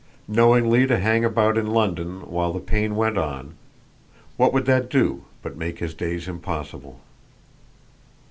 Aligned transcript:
Knowingly 0.27 0.87
to 0.87 0.97
hang 0.97 1.23
about 1.23 1.59
in 1.59 1.67
London 1.67 2.21
while 2.21 2.51
the 2.51 2.59
pain 2.59 2.95
went 2.95 3.19
on 3.19 3.53
what 4.35 4.51
would 4.51 4.65
that 4.65 4.89
do 4.89 5.25
but 5.43 5.57
make 5.57 5.77
his 5.77 5.93
days 5.93 6.27
impossible? 6.27 6.99